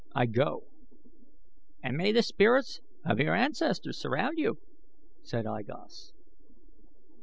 I 0.15 0.25
go!" 0.25 0.63
"And 1.83 1.95
may 1.95 2.11
the 2.11 2.23
spirits 2.23 2.81
of 3.05 3.19
your 3.19 3.35
ancestors 3.35 3.99
surround 3.99 4.39
you," 4.39 4.57
said 5.21 5.45
I 5.45 5.61
Gos. 5.61 6.11